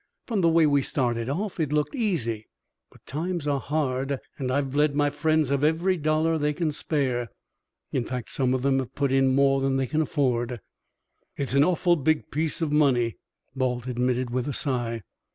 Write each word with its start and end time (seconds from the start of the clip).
From 0.25 0.41
the 0.41 0.49
way 0.49 0.65
we 0.65 0.81
started 0.81 1.29
off 1.29 1.59
it 1.59 1.71
looked 1.71 1.93
easy, 1.93 2.47
but 2.89 3.05
times 3.05 3.47
are 3.47 3.59
hard 3.59 4.17
and 4.39 4.49
I've 4.49 4.71
bled 4.71 4.95
my 4.95 5.11
friends 5.11 5.51
of 5.51 5.63
every 5.63 5.95
dollar 5.95 6.39
they 6.39 6.53
can 6.53 6.71
spare. 6.71 7.29
In 7.91 8.03
fact, 8.05 8.31
some 8.31 8.55
of 8.55 8.63
them 8.63 8.79
have 8.79 8.95
put 8.95 9.11
in 9.11 9.27
more 9.35 9.61
than 9.61 9.77
they 9.77 9.85
can 9.85 10.01
afford." 10.01 10.59
"It's 11.37 11.53
an 11.53 11.63
awful 11.63 11.95
big 11.97 12.31
piece 12.31 12.63
of 12.63 12.71
money," 12.71 13.17
Balt 13.55 13.85
admitted, 13.85 14.31
with 14.31 14.47
a 14.47 14.53
sigh. 14.53 15.03